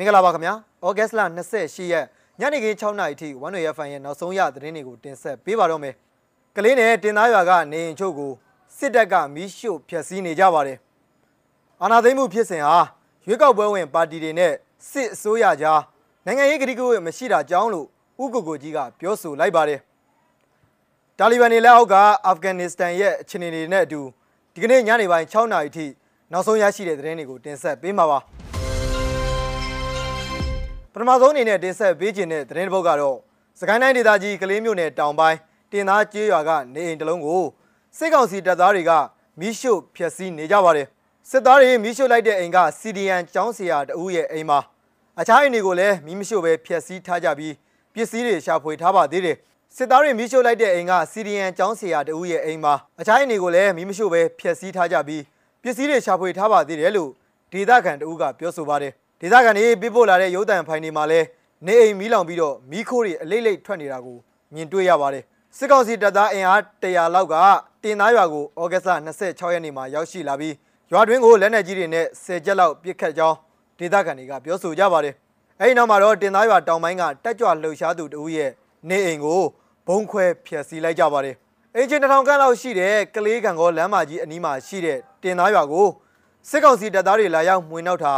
[0.00, 1.20] မင်္ဂလာပါခင်ဗျာဩဂတ်စ်လ
[1.56, 2.06] 28ရက်
[2.40, 5.94] ညနေခင်း6နာရီထိ1 Way FM ရဲ့နောက်ဆုံးရသတင်းတွေကိုတင်ဆက်ပေးပါတော့မယ်
[6.56, 8.32] ကလေးနဲ့တင်သားရွာကနေရင်ချုပ်ကို
[8.76, 10.78] စစ်တပ်ကမီးရှို့ဖျက်ဆီးနေကြပါတယ်
[11.82, 12.76] အာဏာသိမ်းမှုဖြစ်စဉ်ဟာ
[13.26, 14.52] ရွေးကောက်ပွဲဝင်ပါတီတွေနဲ့
[14.90, 15.80] စစ်အစိုးရကြား
[16.26, 17.86] နိုင်ငံရေးကတိကဝတ်မရှိတာကြောင်းလို့
[18.22, 19.80] ဥက္ကိုကိုကြီးကပြောဆိုလိုက်ပါတယ်
[21.18, 21.94] တာလီဘန်တွေလက်အောက်က
[22.26, 24.00] အာဖဂန်နစ္စတန်ရဲ့အခြေအနေတွေနဲ့အတူ
[24.54, 25.86] ဒီကနေ့ညနေပိုင်း6နာရီထိ
[26.32, 28.49] နောက်ဆုံးရရှိတဲ့သတင်းတွေကိုတင်ဆက်ပေးမှာပါပ
[31.00, 33.16] ထမဆုံးအနေနဲ့တင်ဆက်ပေးခြင်းတဲ့သတင်းတစ်ပုဒ်ကတော့
[33.60, 35.38] စကိုင်းတိုင်းဒေသကြီးကလေးမြို့နယ်တောင်ပိုင်း
[35.72, 37.42] တင်သားကျေးရွာကနေအိမ်တစ်လုံးကို
[37.98, 38.92] စစ်ကောင်စီတပ်သားတွေက
[39.40, 40.86] မီးရှို့ဖျက်ဆီးနေကြပါတယ်
[41.30, 44.58] စစ်သားတွေမီးရှို့လိုက်တဲ့အိမ်က CDN ကျောင်းဆရာတဦးရဲ့အိမ်မှာ
[45.20, 47.54] အခြားအိမ်တွေကိုလည်းမီးမရှို့ပဲဖျက်ဆီးထားကြပြီး
[47.94, 49.36] ပစ္စည်းတွေရှာဖွေထားပါသေးတယ်
[49.76, 55.22] စစ်သားတွေမီးရှို့လိုက်တဲ့အိမ်က CDN ကျောင်းဆရာတဦးရဲ့အိမ်မှာအခြားအိမ်တွေကိုလည်းမီးမရှို့ပဲဖျက်ဆီးထားကြပြီး
[55.62, 57.10] ပစ္စည်းတွေရှာဖွေထားပါသေးတယ်လို့
[57.52, 61.26] ဒေသခံတဦးကပြောဆိုပါတယ် ဒေသခံတွေပြပို့လာတဲ့ရုပ်တံဖိုင်တွေမှာလည်း
[61.66, 64.18] နေအိမ်မီးလောင်ပြီးတော့မီးခိုးတွေအလိမ့်လိမ့်ထွက်နေတာကို
[64.54, 65.24] မြင်တွေ့ရပါတယ်
[65.56, 67.34] စစ်ကောင်စီတပ်သားအင်အား100လောက်က
[67.82, 70.54] တင်သားရွာကိုဩဂတ်စ်လ26ရက်နေ့မှာရောက်ရှိလာပြီး
[70.92, 73.36] ရွာတွင်းကိုလက်နက်ကြီးတွေနဲ့10ကျက်လောက်ပစ်ခတ်ကြောင်း
[73.78, 75.14] ဒေသခံတွေကပြောဆိုကြပါတယ်
[75.60, 78.50] အဲဒီနောက်မှာတော့တင်သားရွာတောင်ပိုင်းကတက်ကြွလှုပ်ရှားသူတဦးရဲ့
[78.88, 79.40] နေအိမ်ကို
[79.86, 81.34] ဘုံခွဲဖျက်ဆီးလိုက်ကြပါတယ်
[81.76, 85.86] အင်ဂျင်1000ခန့်လောက်ရှိတဲ့ကလေးကံကောလမ်းမကြီးအနီးမှာရှိတဲ့တင်သားရွာကို
[86.48, 88.14] စစ်ကောင်စီတပ်သားတွေလာရောက်မှွေနှောက်တာ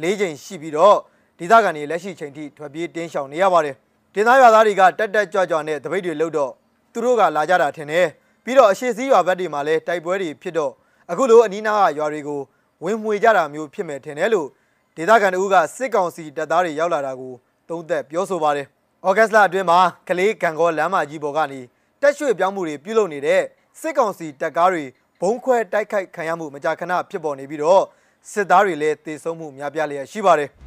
[0.00, 0.96] ၄ချိန်ရှိပြီးတော့
[1.38, 3.76] ဒေသခံတွေလက်ရှိချိန်ထိထွက်ပြေးတင်းရှောင်နေရပါတယ်
[4.14, 6.52] တင်သားရွာသားတွေကတက်တက်ကြွကြွနဲ့တပိတ်တွေလှုပ်တော့
[6.92, 8.06] သူတို့ကလာကြတာထင်တယ်
[8.44, 10.72] ပြီးတော့အရှိစည်းရွာဘက်တွေမှာလည်းတိုက်ပွဲတွေဖြစ်တော့
[11.10, 12.40] အခုလိုအနီးနားကရွာတွေကို
[12.84, 14.48] ဝင်မှွေကြတာမျိုးဖြစ်မယ်ထင်တယ်လို့
[14.96, 17.32] ဒေသခံတို့ကစစ်ကောင်စီတပ်သားတွေရောက်လာတာကို
[17.68, 18.66] သုံးသက်ပြောဆိုပါတယ်။
[19.06, 21.60] ဩဂတ်စ်လအတွင်းမှာကလေးကံကောလမ်းမကြီးပေါ်ကနေ
[22.00, 23.42] တက်ရွှေ့ပြောင်းမှုတွေပြုလုပ်နေတဲ့
[23.80, 24.84] စစ်ကောင်စီတပ်ကားတွေ
[25.20, 27.82] ဘုံခွဲတိုက်ခိုက်ခံရမှုမကြာခဏဖြစ်ပေါ်နေပြီးတော့
[28.31, 30.49] စစ်သားတွေလည်းတေဆုံးမှုများပြားလျက်ရှိပါတယ်။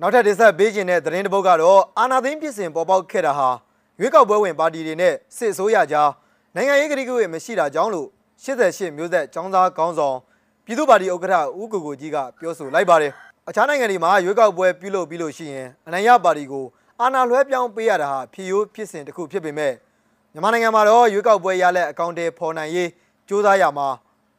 [0.00, 3.48] နောက်ထပ်တင်ဆက်ပေးခြင်းတဲ့သတင်းတစ်ပုဒ်ကတော့အာနာသိန်းပြည်စင်ပေါ်ပေါက်ခဲ့တာဟာ
[4.00, 6.10] ရွေးကောက်ပွဲဝင်ပါတီတွေနဲ့စစ်အစိုးရကြား
[6.54, 8.08] နိုင်ငံရေးကတိကဝတ်မရှိတာကြောင်းလို့
[8.42, 10.16] 88မျိုးဆက်ចောင်းသားကောင်းဆောင်
[10.64, 13.12] ပြည်သူ့ပါတီဥက္ကဋ္ဌဦးကိုကိုကြီးကပြောဆိုလိုက်ပါတယ်။
[13.48, 16.66] အခြားနိုင်ငံတွေမှာရွေးကောက်ပွဲပြုလုပ်ပြီးလို့ရှိရင်အနိုင်ရပါတီကို
[17.00, 19.72] အာဏာလွှဲပြောင်းပေးရတာဟာဖြည့်ရိုးဖြစ်စဉ်တစ်ခုဖြစ်ပေမဲ့
[20.32, 22.90] မြန်မာနိုင်ငံမှာတော့ရွေးကောက်ပွဲရလက်အကောင့်တွေဖော်နိုင်ရေးစ
[23.28, 23.88] 조사ရမှာ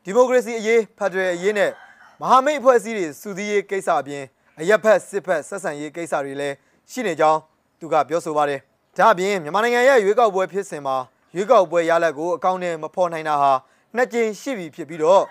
[0.08, 1.70] ဒီမိုကရေစီအရေးဖက်ဒရယ်အရေးနဲ့
[2.20, 4.24] မဟာမိတ်အဖွဲ့အစည်းတွေစုစည်းရေးကိစ္စအပြင်
[4.60, 6.54] အရက်ဖက်စစ်ဖက်ဆက်ဆံရေးကိစ္စတွေလည်း
[6.90, 7.40] ရှိနေကြောင်း
[7.80, 8.60] သူကပြောဆိုပါတယ်။
[8.96, 10.96] ဒါ့အပြင်မြန်မာနိုင်ငံရဲ့ရွေးကောက်ပွဲဖြစ်စဉ်မှာ
[11.36, 13.52] ရွေးကောက်ပွဲရလက်ကိုအကောင့်နဲ့မဖော်နိုင်တာဟာ
[13.96, 15.22] နှစ်ကြိမ်ရှိပြီဖြစ်ပြီးတော့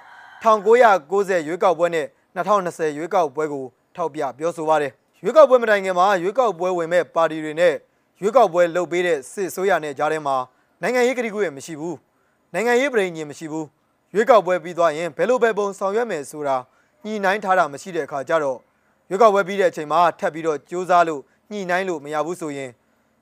[0.44, 2.06] 1990ရွေးကောက်ပွဲနဲ့
[2.36, 3.66] 2020ရွေးကောက်ပွဲကို
[3.96, 4.92] ထောက်ပြပြောဆိုပါတယ်။
[5.24, 7.74] ရွေးကောက်ပွဲမတိုင်ခင်မှာရွေးကောက်ပွဲဝင်မဲ့ပါတီတွေနဲ့
[8.22, 10.36] ရွေးကောက်ပွဲလုပ်ပေးတဲ့စစ်ဆိုးရနဲ့ကြားထဲမှာ
[10.82, 11.96] နိုင်ငံရေးကတိကူရမရှိဘူး။
[12.54, 13.66] နိုင်ငံရေးပြည်ညင်မရှိဘူး။
[14.18, 16.58] ရွေးကောက်ပွဲပြီးသွားရင်ဘယ်လိုပဲပုံဆောင်ရွက်မယ်ဆိုတာ
[17.06, 18.60] ညှိနှိုင်းထားတာမရှိတဲ့အခါကျတော့
[19.10, 21.22] ရွေးကောက်ပွဲပြီးတဲ့အချိန်မှာထပ်ပြီးတော့စူးစမ်းလို့
[21.52, 22.70] ညှိနှိုင်းလို့မရဘူးဆိုရင်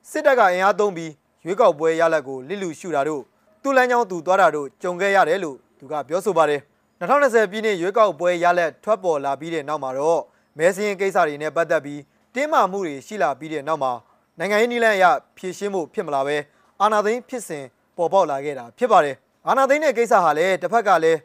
[0.09, 1.11] စစ်တပ်ကအင်အားသုံးပြီး
[1.45, 3.21] ရွေးကောက်ပွဲရလက်ကိုလစ်လူရှုတာတို့
[3.63, 6.61] သူ့လမ်းကြောင်းသူသွားတာတို့ကြုံခဲ့ရတယ်လို့သူကပြောဆိုပါတယ်
[6.99, 10.21] 2020ပြည်နှစ်ရွေးကောက်ပွဲရလက်ထွက်ပေါ်လာပြီးတဲ့နောက်မှာတော့
[10.57, 12.01] မဲစင်းကိစ္စတွေနဲ့ပတ်သက်ပြီး
[12.35, 13.91] တင်းမာမှုတွေရှိလာပြီးတဲ့နောက်မှာ
[14.39, 15.05] နိုင်ငံရေးနည်းလမ်းအရ
[15.37, 16.35] ဖြည့်ရှင်းမှုဖြစ်မလာပဲ
[16.81, 17.65] အာဏာသိမ်းဖြစ်စဉ်
[17.97, 19.15] ပေါ်ပေါက်လာခဲ့တာဖြစ်ပါတယ်
[19.47, 21.19] အာဏာသိမ်းတဲ့ကိစ္စဟာလည်းတစ်ဖက်ကလည်း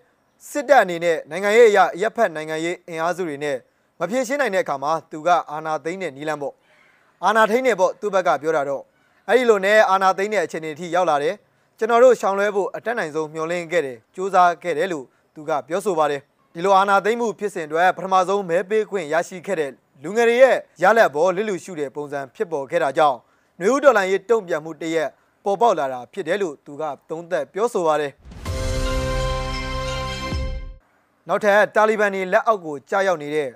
[0.51, 3.57] စစ်တပ်အနေနဲ့နိုင်ငံရေးအရရပ်ဖက်နိုင်ငံရေးအင်အားစုတွေနဲ့
[4.01, 6.55] မဖြည့်ရှင်းနိုင်တဲ့အခါမှာသူကအာဏာသိမ်းတဲ့နည်းလမ်းပေါ့
[7.25, 8.83] အာဏာထိန်းနေပေါ့သူ့ဘက်ကပြောတာတော့
[9.29, 11.35] အဲ့ဒီလိုနဲ့အာဏာသိမ်းတဲ့အခြေအနေအထိရောက်လာတယ်
[11.79, 15.05] ကျွန်တော်တို့ရှောင်လွှဲဖို့အတက်နိုင်ဆုံးမျှော်လင့်ခဲ့တယ်စူးစမ်းခဲ့တယ်လို့
[15.35, 16.21] သူကပြောဆိုပါတယ်
[16.55, 19.71] ဒီလိုအာဏာသိမ်းမှုဖြစ်စဉ်အတွက်ပထမဆုံးမဲပေးခွင့်ရရှိခဲ့တဲ့
[20.03, 23.19] လူငယ်တွေရဲ့ရလက်ပေါ်လစ်လူရှုတဲ့ပုံစံဖြစ်ပေါ်ခဲ့တာကြောင့်
[23.61, 25.09] နွေဦးဒေါ်လာရေးတုံ့ပြန်မှုတရက်
[25.49, 28.13] ပေါ်ပေါက်လာတာဖြစ်တယ်လို့သူကသုံးသပ်ပြောဆိုပါတယ်
[31.29, 33.49] နောက်ထပ်တာလီဘန်တွေလက်အောက်ကိုကြာရောက်နေတဲ့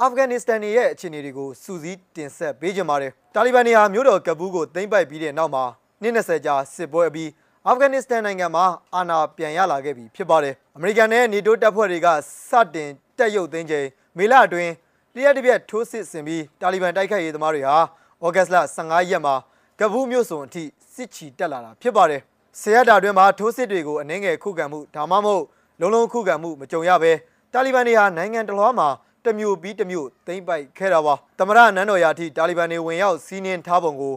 [0.00, 5.64] အာဖဂန်နစ္စတန်ရဲ့အခြေအနေတွေကိုစူးစီးတင်ဆက်ပေးကြပါတယ်တာလီဘန်တွေဟာမြို့တော်ကဘူးကိုသိမ်းပိုက်ပြီးတဲ့နောက်မှာ
[6.02, 7.30] နှစ်20ကြာစစ်ပွဲအပြီး
[7.66, 12.08] အာဖဂန်နစ္စတန်နိုင်ငံမှာအာဏာပြန်ရလာခဲ့ပြီဖြစ်ပါတယ်အမေရိကန်နဲ့နေတိုးတပ်ဖွဲ့တွေက
[12.50, 13.86] စတင်တက်ရုပ်သိမ်းချိန်
[14.18, 14.72] မေလအတွင်း
[15.14, 17.76] လျှက်တစ်ပြက်ထိုးစစ်ဆင်ပြီးတာလီဘန်တိုက်ခိုက်ရေးသမားတွေဟာ
[18.24, 19.34] ဩဂတ်လ15ရက်မှာ
[19.80, 20.64] ကဘူးမြို့စုံအထိ
[20.94, 22.22] စစ်ချီတက်လာတာဖြစ်ပါတယ်
[22.60, 25.44] ဆရာတာတွင်မှာထိုးစစ်တွေကိုအနှင်းငယ်ခုခံမှုဒါမှမဟုတ်
[25.80, 27.12] လုံလုံခုခံမှုမကြုံရဘဲ
[27.52, 28.88] တာလီဘန်တွေဟာနိုင်ငံတလွှားမှာ
[29.24, 34.14] တမျိုးပြီးတမျိုးသိမ့်ပိုက်ခဲ့တာပါသမရနန်းတော်ရာထိတာလီဘန်တွေဝင်ရောက်စီးနင်းထားပုံကို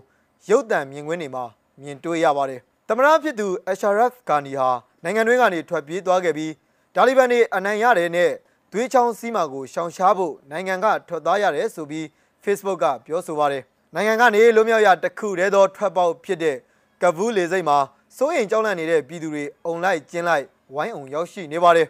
[0.50, 1.44] ရုပ်တံမြင်ကွင်းတွေမှာ
[1.82, 4.70] မြင်တွေ့ရပါတယ်သမရဖြစ်သူအရှာရက်ဂါနီဟာ
[5.04, 6.52] နိုင်ငံတွင်းကနေထွက်ပြေးသွားခဲ့ပြီး
[6.96, 8.32] တာလီဘန်တွေအနိုင်ရတယ်နဲ့
[8.72, 12.06] သွေးချောင်းစီးမာကိုရှောင်ရှားဖို့နိုင်ငံကထွက်သွားရတယ်ဆိုပြီး
[12.44, 13.64] Facebook ကပြောဆိုပါတယ်
[13.96, 16.58] နိုင်ငံကနေလွတ်မြောက်ရတခုတည်းသောထွက်ပေါက်ဖြစ်တဲ့
[17.02, 17.78] ကဘူးလေစိတ်မှာ
[18.18, 20.46] စိုးရင်ကြောက်လန့်နေတဲ့ပြည်သူတွေအုံလိုက်ကျင်းလိုက်
[20.76, 21.88] ဝိုင်းအောင်ရောက်ရှိနေပါတယ်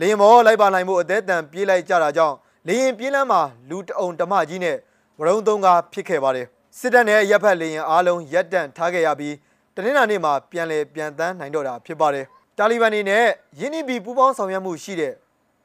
[0.00, 2.36] လေမောလိုက်ပါနိုင်မှုအသေးတန်ပြေးလိုက်ကြတာကြောင့်
[2.66, 3.40] လေရင်ပြင်းလန်းမှာ
[3.70, 4.76] လူတအုံတမကြီးနဲ့
[5.18, 6.46] ဝရုံသုံးကားဖြစ်ခဲ့ပါတယ်
[6.78, 9.34] စစ်တပ်နဲ့ရပ်ဖက်လေရင်အားလုံးရပ်တန့်ထားခဲ့ရပြီး
[9.74, 12.26] တနင်္လာနေ့မှာပြန်လည်ပြန်တန်းနိုင်တော့တာဖြစ်ပါတယ်
[12.58, 13.24] တာလီဘန်တွေနဲ့
[13.60, 15.12] ယင်းနီဘီပူးပေါင်းဆောင်ရွက်မှုရှိတဲ့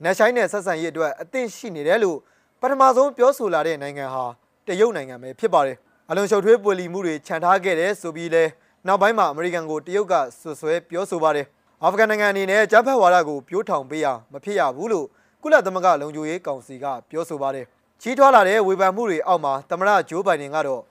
[0.03, 2.17] နက်ဆိုင်နဲ့ဆက်ဆံရေးအတွက်အသင့်ရှိနေတယ်လို့
[2.61, 4.25] ပထမဆုံးပြောဆိုလာတဲ့နိုင်ငံဟာ
[4.69, 5.77] တရုတ်နိုင်ငံပဲဖြစ်ပါတယ်
[6.09, 8.43] အလွန်ရှုပ်ထွေးပွေလီမှုတွေခြံထားခဲ့တယ်ဆိုပြီးလဲ
[8.87, 11.45] နောက်ပိုင်းမှာအမေရိကန်ကိုတရုတ်ကဆွဆွဲပြောဆိုပါတယ်
[11.83, 15.05] အာဖဂန်နိုင်ငံအနေနဲ့ဂျပန်ဝါဒကိုပြိုးထောင်ပေးရမဖြစ်ရဘူးလို့
[15.43, 17.65] ကုလသမဂ္ဂလုံခြုံရေးကောင်စီကပြောဆိုပါတယ်
[18.01, 20.81] ချီးထွားလာတဲ့ဝေဖန်မှုတွေအောက်မှာသမရဂျိုးဘိုင်ဒန်ကတော့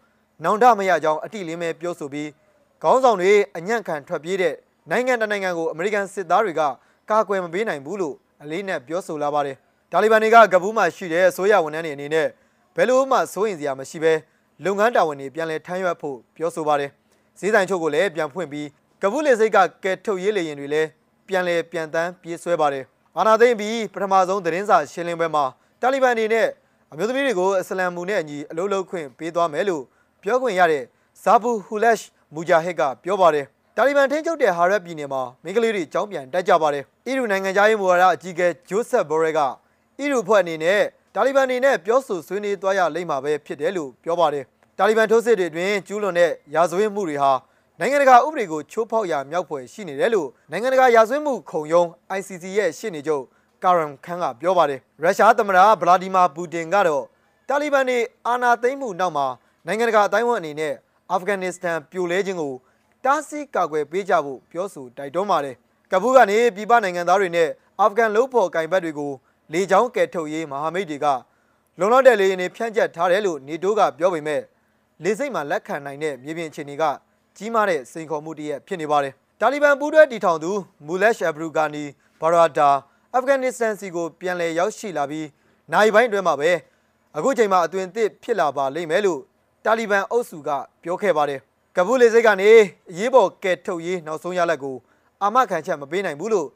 [0.45, 2.29] နောင်တမရကြောင်းအတိလင်းပဲပြောဆိုပြီး
[2.83, 4.55] ခေါင်းဆောင်တွေအညံ့ခံထွက်ပြေးတဲ့
[4.91, 6.63] နိုင်ငံတနိုင်ငံကိုအမေရိကန်စစ်သားတွေက
[7.11, 9.57] ကာကွယ်မပေးနိုင်ဘူးလို့အလေးနဲ့ပြောဆိုလာပါတယ်
[9.93, 12.29] တာလီဘန်တွေကကဘူးမှာရှိတဲ့အစိုးရဝန်ထမ်းတွေအနေနဲ့
[12.81, 14.13] ဘယ်လိုမှစိုးရင်စရာမရှိဘဲ
[14.65, 16.91] လုပ်ငန်းတာဝန်တွေပြန်လည်ထမ်းရွက်ဖို့ပြောဆိုပါတယ်
[17.39, 18.67] ဈေးဆိုင်ချုပ်ကိုလည်းပြန်ဖွင့်ပြီး
[19.03, 20.89] ကဘူးလေစိတ်ကကဲထုတ်ရေးလေရင်တွေလည်း
[21.29, 22.85] ပြန်လည်ပြန်တန်းပြေးဆွဲပါတယ်
[23.17, 25.45] အာနာသိမ့်ပြီးပထမဆုံးသတင်းစာရှင်းလင်းပွဲမှာ
[25.81, 26.47] တာလီဘန်တွေနဲ့
[26.93, 29.83] အမျိုးသမီးတွေကိုအစ္စလမ်မူနဲ့အညီအလုပ်လုပ်ခွင့်ပေးသွားမယ်လို့
[30.23, 30.85] ပြောခွင့်ရတဲ့
[31.23, 33.47] ဇာဘူဟူလက်ရှ်မူဂျာဟစ်ကပြောပါတယ်
[33.77, 39.41] တာလီဘန်ထိန်းချုပ်တဲ့ဟာရက်ပြည်နယ်မှာမိန်းကလေးတွေကြောင်းပြန်တက်ကြပါတယ်အီရူနိုင်ငံသားရေးမူဝါဒအကြီးအကဲဂျိုးဆက်ဘော်ရဲက
[39.99, 40.83] အီရူဖွဲ့အနေနဲ့
[41.14, 44.44] တာလီဘန်အနေနဲ့ပြောဆိုဆွေးနွေးသွားရလိမ့်မှာပဲဖြစ်တယ်လို့ပြောပါတယ်
[44.78, 47.32] တာလီဘန်ထိုးစစ်တွေအတွင်းကျူးလွန်တဲ့ရာဇဝတ်မှုတွေဟာ
[47.81, 51.87] နိုင်ငံတကာဥပဒေကိုချိုးဖောက်ရာမြောက်ဖွယ်ရှိနေတယ်လို့နိုင်ငံတကာရာဇဝတ်မှုခုံရုံး
[52.19, 53.25] ICC ရဲ့ရှေ့နေချုပ်
[53.64, 57.05] ကာရန်ခန်ကပြောပါတယ်ရုရှားသမ္မတဗလာဒီမာပူတင်ကတော့
[57.49, 59.26] တာလီဘန်တွေအာဏာသိမ်းမှုနောက်မှာ
[59.66, 60.75] နိုင်ငံတကာအတိုင်းအဝန်အနေနဲ့
[61.10, 62.55] အာဖဂန်နစ္စတန်ပြိုလဲခြင်းကို
[63.05, 65.56] တားဆီးကာကွယ်ပေးကြဖို့ပြောဆိုတိုက်တွန်းပါတယ်
[65.93, 67.49] ကဘူးကနေပြည်ပနိုင်ငံသားတွေနဲ့
[67.81, 69.12] အာဖဂန်လုံဖော်ကင်ဘတ်တွေကို
[69.53, 71.06] လေကြောင်းကယ်ထုတ်ရေးမဟာမိတ်တွေက
[71.79, 74.43] လုံလောက်တဲ့လေယာဉ်တွေဖြန့်ကျက်ထားတယ်လို့နေတိုးကပြောပေမဲ့
[75.05, 76.85] လေစိတ်မှာလက်ခံနိုင်တဲ့မြေပြင်အခြေအနေက
[77.37, 80.50] ကြီးမားတဲ့စိန်ခေါ်မှုတည်းဖြစ်နေပါတယ်။တာလီဘန်ပူးတွဲတီထောင်သူ
[80.87, 81.85] မူလက်ရှ်အဘရူဂါနီ
[82.21, 82.71] ဘာရာဒါ
[83.15, 85.27] အာဖဂန်နစ္စတန်စီကိုပြန်လည်ရောက်ရှိလာပြီး
[85.73, 86.51] နိုင်ပိုင်းတွင်မှာပဲ
[87.17, 89.21] အခုချိန်မှာအသွင်သစ်ဖြစ်လာပါလိမ့်မယ်လို့
[89.65, 90.51] တာလီဘန်အုပ်စုက
[90.83, 91.41] ပြောခဲ့ပါတယ်။
[91.77, 92.51] ကဘူးလေစိတ်ကနေ
[92.91, 94.77] အရေးပေါ်ကဲထုတ်ရေးနောက်ဆုံးရလက်ကို
[95.23, 96.49] အာမခံချက်မပေးနိုင်ဘူးလို့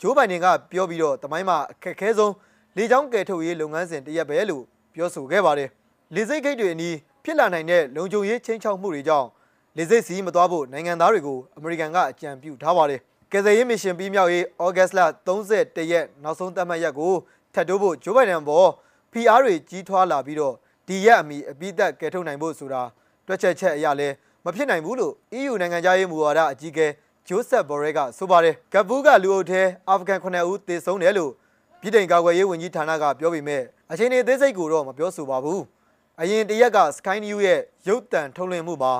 [0.00, 2.34] ဂျိုးဘိုင်ဒန်ကပြောပြီးတော့တမိုင်းမှာအခက်အခဲဆုံး
[2.76, 4.64] လေကြောင်းကယ်ထုတ်ရေးလုပ်ငန်းစဉ်တရက်ပဲလို့
[4.94, 5.68] ပြောဆိုခဲ့ပါတယ်။
[6.14, 9.28] လေစိတ်ဂိတ်တွေအနီးဖြစ်လာနိုင်တဲ့လုံခြုံရေးချင်းချောက်မှုတွေကြောင့်
[9.76, 13.00] လေစိတ်စီးမသွားဖို့နိုင်ငံသားတွေကိုအမေရိကန်ကအကြံပြုထားပါတယ်။
[13.32, 17.12] ကယ်ဆယ်ရေးမစ်ရှင်ပြီးမြောက်ရေးဩဂတ်စ်လ31ရက်နောက်ဆုံးသတ်မှတ်ရက်ကို
[17.54, 18.68] ထပ်တိုးဖို့ဂျိုးဘိုင်ဒန်ပေါ်
[19.12, 20.54] PR တွေကြီးထွားလာပြီးတော့
[20.88, 22.82] ဒီရက်အမီအပိသက်ကယ်ထုတ်နိုင်ဖို့ဆိုတာ
[23.26, 24.08] တွက်ချက်ချက်အရလဲ
[24.44, 26.86] မဖြစ်နိုင်ဘူးလို့ EU နိုင်ငံသားရေးမူဝါဒအကြီးအကဲ
[27.28, 31.32] ဂျိုးဆက်ဘော်ရဲကဆိုပါတယ်။ကပူးကလူအုပ်ထဲအာဖဂန်9ဦးသေဆုံးတယ်လို့
[31.80, 33.62] ပြည်တိုင်ကာကွယ်ရေးဝန်ကြီးဌာနကပြောပေမဲ့
[33.92, 35.60] အချိန်နေသေးစိတ်ကိုတော့မပြောဆိုပါဘူး။
[36.20, 38.92] အရင်တရက်က Sky News ရဲ့ရုပ်သံထုတ်လွှင့်မှုမှာ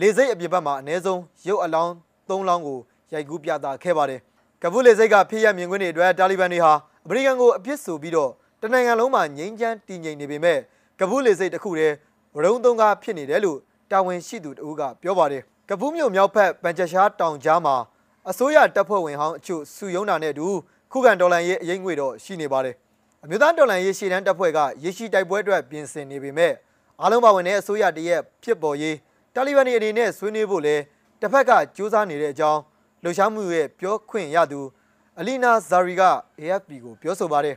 [0.00, 1.92] လေစိတ်အပြစ်ဘက်မှာအ ਨੇ ဆုံးရုပ်အလောင်း
[2.28, 2.78] ၃လောင်းကို
[3.12, 4.20] ရိုက်ကူးပြသခဲ့ပါတယ်။
[4.62, 6.72] ကပူးလေစိတ်ကဖြစ်ရမြင်ကွင်းတွေအတွက်တာလီဘန်တွေဟာ
[7.04, 8.30] အမေရိကန်ကိုအပြစ်ဆိုပြီးတော့
[8.62, 10.58] တနိုင်ငံလုံးမှာငြိမ်းချမ်းတည်ငြိမ်နေပေမဲ့
[11.00, 11.94] ကပူးလေစိတ်တစ်ခုတည်း
[12.34, 13.58] ဝရုံသုံးကားဖြစ်နေတယ်လို့
[13.90, 17.76] တာဝန်ရှိသူတဦးကပြောပါတယ်။ ကပူးမြို့မြောက်ဖက်ပန်ချရှားတောင်ကြားမှာ
[18.30, 20.46] အစိုးရတပ်ဖွဲ့ဝင်ဟောင်းအချို့စုယုံတာနဲ့တူ
[20.92, 22.74] ခုခံတော်လှန်ရေးအရေးငွေတော့ရှိနေပါတယ်။
[23.24, 26.52] အမျိုးသားတော်လှန်ရေးရှေ့တန်းတပ်ဖွဲ့ကရေရှိတိုက်ပွဲအတွက်ပြင်ဆင်နေပေမဲ့
[27.00, 28.96] အားလုံးပါဝင်တဲ့အစိုးရတရက်ဖြစ်ပေါ်ရေး
[29.34, 30.76] တာလီဘန်တွေအနေနဲ့ဆွေးနွေးဖို့လဲ
[31.20, 32.60] တစ်ဖက်ကကြိုးစားနေတဲ့အကြောင်း
[33.02, 34.60] လှုပ်ရှားမှုရဲ့ပြောခွင့်ရသူ
[35.18, 36.02] အလီနာဇာရီက
[36.40, 37.56] AFP ကိုပြောဆိုပါတယ်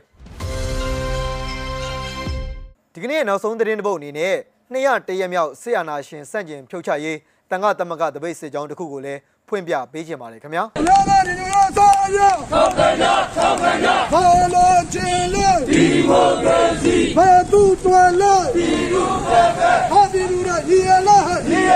[2.92, 4.34] ဒီကနေ့နောက်ဆုံးသတင်းတစ်ပုဒ်အနေနဲ့
[4.72, 7.18] 200တရက်မြောက်ဆေးအာနာရှင်စန့်ကျင်ဖြုတ်ချရေး
[7.52, 12.18] တန်ခါတမကတပိတ်စစ်ကြောင်းတစ်ခုကိုလည်းဖွင့်ပြပေးခြင်းပါတယ်ခင်ဗျာ။လာပါဒီလိုဆောရ
[12.52, 13.04] ဆောက်ကန်ရ
[13.36, 19.42] ဆောက်ကန်ရဘာလို့ချင်လို့ဒီမိုကရေစီဘာသူတွယ်လို့ဒီလူပဲ
[19.90, 21.72] ဟာဒီလူရညီရလားညီရ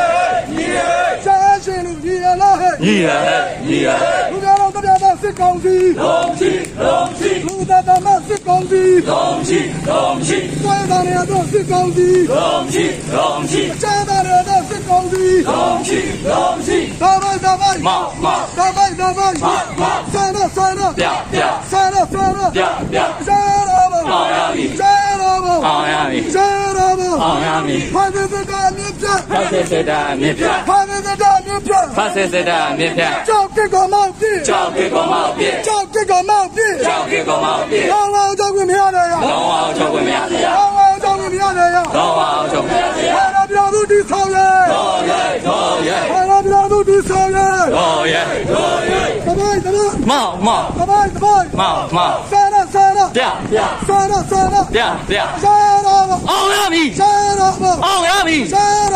[0.52, 0.78] ညီရ
[1.25, 3.09] ရှားရှင်လူညီရလားညီရ
[3.66, 3.88] ညီရ
[4.30, 6.50] လူကတော့တရားသားစစ်ကောင်စီလုံးချီ
[6.85, 16.00] လုံးချီလူသားသားစစ်ကောင်စီလုံးချီလုံးချီတွယ်သားရတော့စစ်ကောင်စီလုံးချီလုံးချီရှားသားရတော့စစ် ကောင်စီလုံးချီ
[16.31, 17.90] လုံးချီဒါပဲဒါပဲမ
[18.25, 18.26] မ
[18.59, 19.47] ဒါပဲဒါပဲမ
[19.81, 21.40] မဆန္ဒဆန္ဒပြပြ
[21.71, 22.62] ဆန္ဒဆန္ဒပြ
[22.93, 49.02] ပြဆန္ဒဘောအောင်ရပြီဆန္ဒဘောအောင်ရပြီဆန္ဒဘောအောင်ရပြီဖတ်စစ်တာမြစ်ပြဖတ်စစ်တာမြစ်ပြဖတ်စစ်တာမြစ်ပြဖတ်စစ်တာမြစ်ပြကြောက်ကကမောက်ပြကြောက်ကကမောက်ပြကြောက်ကကမောက်ပြကြောက်ကကမောက်ပြလောင်းလောင်းကြောက်ခွင့်မရတယ်ရောလောင်းလောင်းကြောက်ခွင့်မရစေရလောင်းလောင်းကြောက်ခွင့်မရတယ်ရောလောင်းလောင်းကြောက်ခွင့်မရစေရဘာသာပြောသူဒီဆောင်ရဲတော်ရဲတော်ရဲဘာသာပြောသူဒီဆောင်ရဲတော်ရဲတော်ရဲ
[49.64, 57.47] တ မိုင်းတမိုင်းမောင်မောင်တမိုင်းတမိုင်းမောင်မောင်ဆန္ဒဆန္ဒပြပြဆရာဆရာပြပြဆရာအောင်ရမည်ဆရာ
[57.85, 58.87] အောင်ရမည်ဆရာ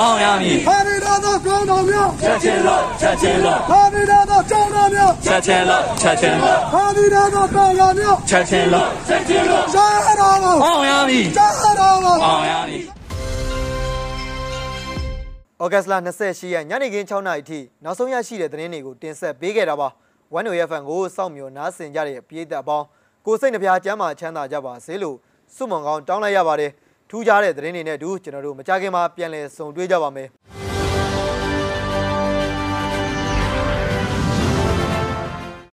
[0.00, 9.86] အောင်ရမည်ဟာဒီတော့ကောင်းတော်မြောက်ချက်ချင်းလို့ချက်ချင်းလို့ဟာဒီတော့ကျောင်းတော်မြောက်ချက်ချင်းလို့ချက်ချင်းလို့ဟာဒီတော့ကောင်းတော်မြောက်ချက်ချင်းလို့ချက်ချင်းလို့ဆရာ
[10.20, 11.48] အောင်ရမည်ဆရာ
[11.80, 11.92] အော
[12.36, 12.82] င်ရမည်
[15.60, 15.94] ဩဂတ်စ်လ
[16.24, 19.90] 28ရက်ညနေခင်း6နာရီထိနောက်ဆုံးရရှိတဲ့သတင်းတွေကိုတင်ဆက်ပေးခဲ့တာပါ။
[20.30, 22.86] One Way FM ကိုစောင့်မျှော်နားဆင်ကြတဲ့ပြည်သက်အပေါင်း
[23.26, 25.16] ကိုစိတ်နှပြချမ်းသာချမ်းသာကြပါစေလို့
[25.54, 26.70] ဆုမွန်ကောင်းတောင်းလိုက်ရပါတယ်။
[27.10, 30.28] ထူးခြားတဲ့သတင်းတွေနဲ့အတူကျွန်တော်တို့မကြခင်မှာပြန်လည်ဆုံတွေ့ကြပါမယ်။